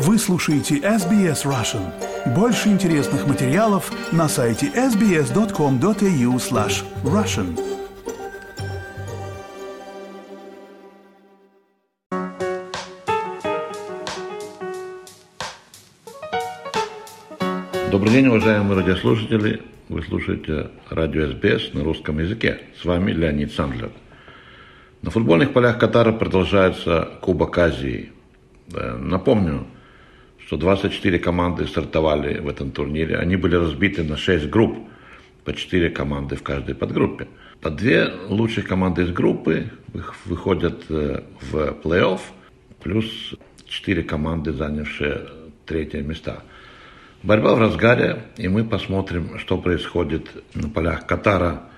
[0.00, 1.82] Вы слушаете SBS Russian.
[2.32, 7.58] Больше интересных материалов на сайте sbs.com.au slash russian.
[17.90, 19.62] Добрый день, уважаемые радиослушатели.
[19.88, 22.60] Вы слушаете радио СБС на русском языке.
[22.80, 23.90] С вами Леонид Сандлер.
[25.02, 28.12] На футбольных полях Катара продолжается Кубок Азии.
[28.72, 29.66] Э, напомню,
[30.48, 33.18] что 24 команды стартовали в этом турнире.
[33.18, 34.78] Они были разбиты на 6 групп,
[35.44, 37.28] по 4 команды в каждой подгруппе.
[37.60, 39.70] По две лучших команды из группы
[40.24, 42.20] выходят э, в плей-офф,
[42.82, 43.34] плюс
[43.66, 45.26] 4 команды, занявшие
[45.66, 46.42] третье места.
[47.22, 51.68] Борьба в разгаре, и мы посмотрим, что происходит на полях Катара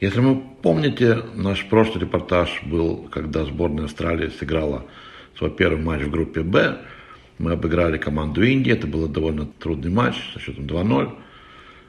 [0.00, 4.84] Если вы помните, наш прошлый репортаж был, когда сборная Австралии сыграла
[5.36, 6.78] свой первый матч в группе «Б».
[7.38, 11.14] Мы обыграли команду Индии, это был довольно трудный матч со счетом 2-0.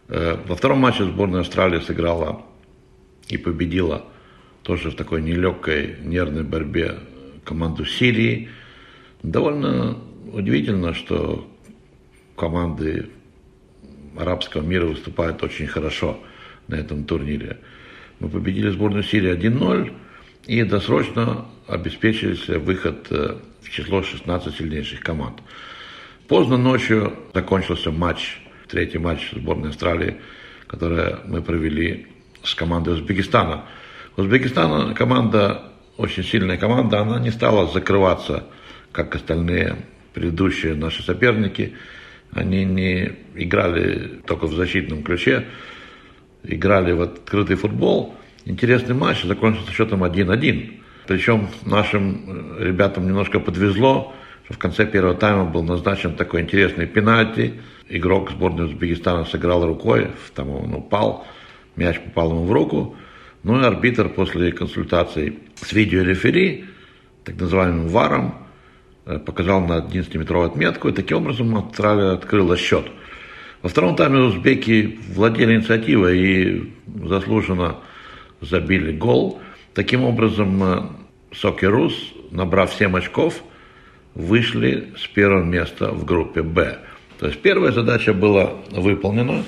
[0.09, 2.45] Э, во втором матче сборная Австралии сыграла
[3.29, 4.05] и победила
[4.63, 6.99] тоже в такой нелегкой нервной борьбе
[7.45, 8.49] команду Сирии.
[9.23, 9.97] Довольно
[10.33, 11.49] удивительно, что
[12.35, 13.09] команды
[14.17, 16.19] арабского мира выступают очень хорошо
[16.67, 17.59] на этом турнире.
[18.19, 19.93] Мы победили сборную Сирии 1-0
[20.47, 25.39] и досрочно обеспечили себе выход э, в число 16 сильнейших команд.
[26.27, 30.17] Поздно ночью закончился матч, третий матч сборной Австралии,
[30.67, 32.07] который мы провели
[32.43, 33.65] с командой Узбекистана.
[34.15, 38.45] Узбекистан команда, очень сильная команда, она не стала закрываться,
[38.91, 39.75] как остальные
[40.13, 41.75] предыдущие наши соперники.
[42.31, 45.45] Они не играли только в защитном ключе,
[46.43, 48.15] играли в открытый футбол.
[48.47, 50.79] Интересный матч, закончился счетом 1-1.
[51.05, 54.13] Причем нашим э, ребятам немножко подвезло,
[54.45, 57.55] что в конце первого тайма был назначен такой интересный пенальти.
[57.89, 61.27] Игрок сборной Узбекистана сыграл рукой, там он упал,
[61.75, 62.95] мяч попал ему в руку.
[63.43, 66.67] Ну и арбитр после консультаций с видеорефери,
[67.25, 68.35] так называемым ВАРом,
[69.07, 72.85] э, показал на 11-метровую отметку, и таким образом Австралия открыла счет.
[73.61, 77.79] Во втором тайме узбеки владели инициативой и заслуженно
[78.41, 79.39] забили гол.
[79.73, 80.81] Таким образом, э,
[81.33, 83.43] Сокерус, набрав 7 очков,
[84.15, 86.77] вышли с первого места в группе «Б».
[87.19, 89.43] То есть первая задача была выполнена.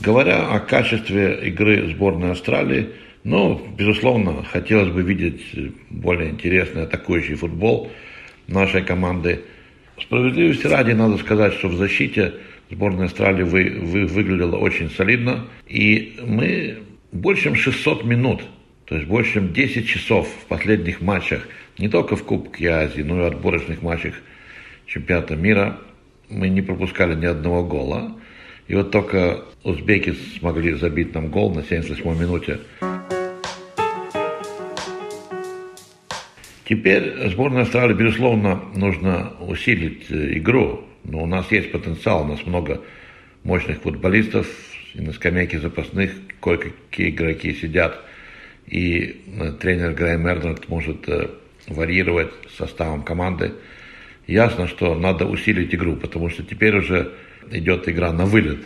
[0.00, 2.88] Говоря о качестве игры сборной Австралии,
[3.24, 5.42] ну, безусловно, хотелось бы видеть
[5.90, 7.90] более интересный атакующий футбол
[8.46, 9.42] нашей команды–
[10.00, 12.34] Справедливости ради надо сказать, что в защите
[12.72, 15.46] сборная Австралии вы, вы, выглядела очень солидно.
[15.68, 16.78] И мы
[17.12, 18.42] больше чем 600 минут,
[18.86, 21.46] то есть больше чем 10 часов в последних матчах,
[21.78, 24.14] не только в Кубке Азии, но и в отборочных матчах
[24.86, 25.78] чемпионата мира,
[26.28, 28.16] мы не пропускали ни одного гола.
[28.68, 32.60] И вот только узбеки смогли забить нам гол на 78-й минуте.
[36.64, 40.84] Теперь сборная Австралии, безусловно, нужно усилить э, игру.
[41.04, 42.80] Но у нас есть потенциал, у нас много
[43.44, 44.46] мощных футболистов,
[44.94, 48.00] и на скамейке запасных кое-какие игроки сидят.
[48.66, 51.28] И э, тренер Грэм Эрнард может э,
[51.66, 53.52] варьировать составом команды.
[54.26, 57.12] Ясно, что надо усилить игру, потому что теперь уже
[57.50, 58.60] идет игра на вылет.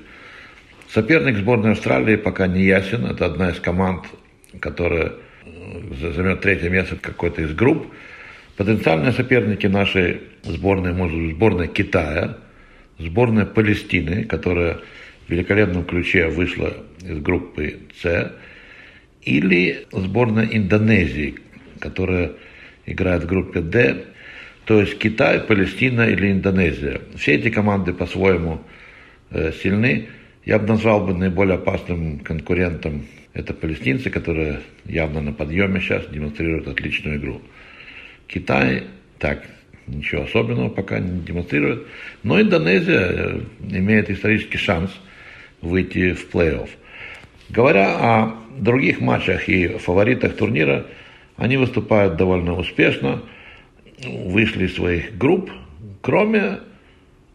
[0.91, 3.07] Соперник сборной Австралии пока не ясен.
[3.07, 4.05] Это одна из команд,
[4.61, 5.13] которая
[6.01, 7.87] займет третье место какой-то из групп.
[8.57, 12.39] Потенциальные соперники нашей сборной, может быть, сборная Китая,
[12.99, 14.79] сборная Палестины, которая
[15.27, 16.73] в великолепном ключе вышла
[17.03, 18.33] из группы С,
[19.23, 21.35] или сборная Индонезии,
[21.81, 22.33] которая
[22.87, 24.05] играет в группе Д,
[24.65, 27.01] то есть Китай, Палестина или Индонезия.
[27.17, 28.63] Все эти команды по-своему
[29.31, 30.09] э, сильны.
[30.45, 33.07] Я бы назвал бы наиболее опасным конкурентом
[33.37, 37.43] это палестинцы, которые явно на подъеме сейчас демонстрируют отличную игру.
[38.29, 38.85] Китай
[39.19, 39.43] так,
[39.87, 41.87] ничего особенного пока не демонстрирует.
[42.23, 44.91] Но Индонезия э, имеет исторический шанс
[45.61, 46.69] выйти в плей-офф.
[47.49, 50.87] Говоря о других матчах и фаворитах турнира,
[51.37, 53.23] они выступают довольно успешно,
[54.05, 55.51] вышли из своих групп,
[56.01, 56.59] кроме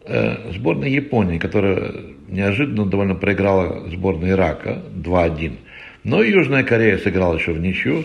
[0.04, 1.92] э, сборной Японии, которая
[2.28, 5.56] неожиданно довольно проиграла сборной Ирака 2-1.
[6.04, 8.04] Но Южная Корея сыграла еще в ничью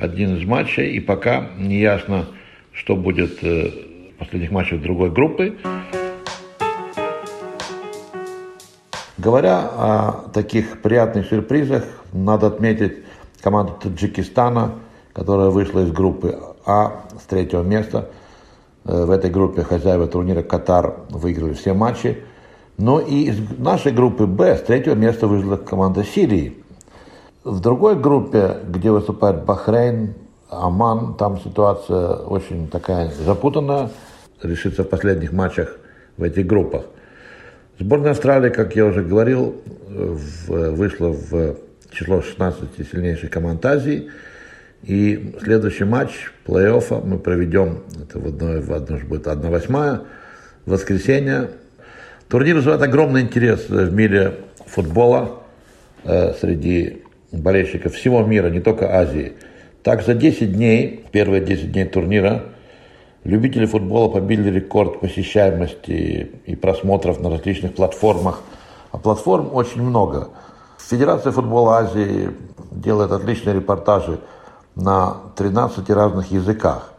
[0.00, 2.26] один из матчей, и пока не ясно,
[2.72, 3.70] что будет э,
[4.14, 5.56] в последних матчах другой группы.
[9.18, 12.98] Говоря о таких приятных сюрпризах, надо отметить
[13.42, 14.76] команду Таджикистана,
[15.12, 18.10] которая вышла из группы А с третьего места.
[18.84, 22.22] Э, в этой группе хозяева турнира Катар выиграли все матчи.
[22.78, 26.59] Но и из нашей группы Б с третьего места вышла команда Сирии.
[27.42, 30.12] В другой группе, где выступает Бахрейн,
[30.50, 33.88] Оман, там ситуация очень такая запутанная,
[34.42, 35.78] решится в последних матчах
[36.18, 36.82] в этих группах.
[37.78, 39.54] Сборная Австралии, как я уже говорил,
[39.88, 41.56] вышла в
[41.90, 44.10] число 16 сильнейших команд Азии.
[44.82, 50.04] И следующий матч плей-оффа мы проведем, это в одной, в одной будет 1-8,
[50.66, 51.52] в воскресенье.
[52.28, 54.34] Турнир вызывает огромный интерес в мире
[54.66, 55.40] футбола
[56.04, 57.02] э, среди
[57.32, 59.34] болельщиков всего мира, не только Азии.
[59.82, 62.44] Так, за 10 дней, первые 10 дней турнира,
[63.24, 68.42] любители футбола побили рекорд посещаемости и просмотров на различных платформах.
[68.92, 70.28] А платформ очень много.
[70.78, 72.30] Федерация футбола Азии
[72.70, 74.18] делает отличные репортажи
[74.74, 76.92] на 13 разных языках,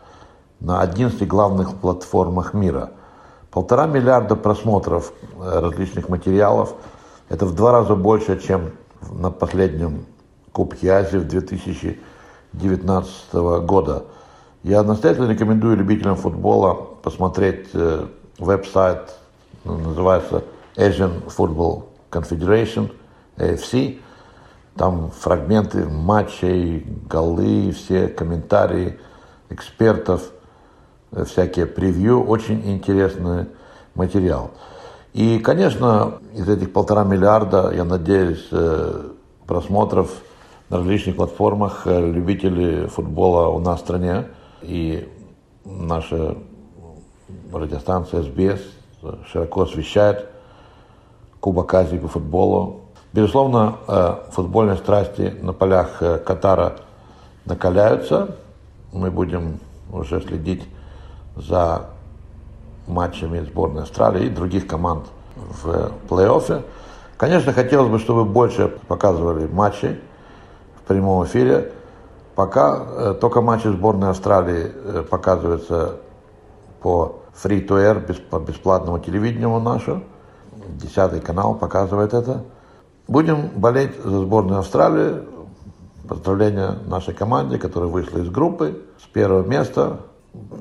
[0.59, 2.91] на 11 главных платформах мира.
[3.51, 6.73] Полтора миллиарда просмотров э, различных материалов.
[7.27, 8.71] Это в два раза больше, чем
[9.09, 10.05] на последнем
[10.51, 13.33] Кубке Азии в 2019
[13.65, 14.05] года.
[14.63, 18.05] Я настоятельно рекомендую любителям футбола посмотреть э,
[18.37, 19.15] веб-сайт,
[19.63, 20.43] называется
[20.75, 22.91] Asian Football Confederation,
[23.37, 23.99] AFC.
[24.75, 28.99] Там фрагменты матчей, голы, все комментарии
[29.49, 30.29] экспертов,
[31.11, 32.23] э, всякие превью.
[32.23, 33.47] Очень интересный
[33.95, 34.51] материал.
[35.13, 39.09] И, конечно, из этих полтора миллиарда, я надеюсь, э,
[39.45, 40.09] просмотров
[40.71, 44.27] на различных платформах э, любители футбола у нас в стране.
[44.61, 45.05] И
[45.65, 46.37] наша
[47.51, 48.61] радиостанция СБС
[49.29, 50.29] широко освещает
[51.41, 52.83] Кубок Азии по футболу.
[53.11, 56.77] Безусловно, э, футбольные страсти на полях э, Катара
[57.43, 58.37] накаляются.
[58.93, 59.59] Мы будем
[59.91, 60.63] уже следить
[61.35, 61.87] за
[62.87, 66.63] матчами сборной Австралии и других команд в плей-оффе.
[67.17, 69.99] Конечно, хотелось бы, чтобы больше показывали матчи
[70.91, 71.71] прямом эфире.
[72.35, 74.71] Пока э, только матчи сборной Австралии
[75.09, 75.97] показываются
[76.81, 80.03] по free-to-air, по бесплатному телевидению нашему.
[80.81, 82.43] Десятый канал показывает это.
[83.07, 85.23] Будем болеть за сборную Австралии.
[86.07, 90.01] Поздравления нашей команде, которая вышла из группы с первого места.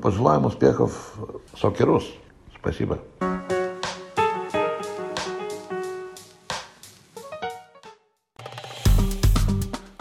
[0.01, 1.13] Пожелаем успехов
[1.57, 2.05] Сокерус.
[2.57, 2.99] Спасибо.